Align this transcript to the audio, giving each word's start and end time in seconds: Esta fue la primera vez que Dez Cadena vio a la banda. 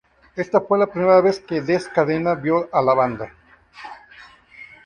Esta 0.35 0.59
fue 0.61 0.79
la 0.79 0.87
primera 0.87 1.21
vez 1.21 1.39
que 1.39 1.61
Dez 1.61 1.87
Cadena 1.87 2.33
vio 2.33 2.67
a 2.75 2.81
la 2.81 2.95
banda. 2.95 3.31